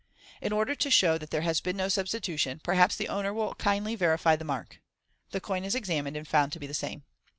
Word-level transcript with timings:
In 0.41 0.51
order 0.51 0.73
to 0.73 0.89
show 0.89 1.19
that 1.19 1.29
there 1.29 1.41
has 1.43 1.61
been 1.61 1.77
no 1.77 1.87
substitution, 1.87 2.59
perhaps 2.63 2.95
the 2.95 3.07
owner 3.07 3.31
will 3.31 3.53
kindly 3.53 3.93
verify 3.95 4.35
the 4.35 4.43
mark.*' 4.43 4.81
The 5.29 5.39
coin 5.39 5.63
is 5.63 5.75
examined, 5.75 6.17
and 6.17 6.27
found 6.27 6.53
to 6.53 6.59
be 6.59 6.65
the 6.65 6.73
same. 6.73 7.03